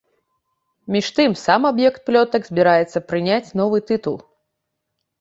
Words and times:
Між 0.95 1.07
тым, 1.17 1.31
сам 1.43 1.61
аб'ект 1.71 2.01
плётак 2.09 2.41
збіраецца 2.51 3.05
прыняць 3.13 3.55
новы 3.63 3.77
тытул. 3.89 4.21